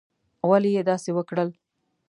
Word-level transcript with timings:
ولي 0.49 0.69
یې 0.75 0.81
داسي 0.89 1.11
وکړل؟ 1.13 1.49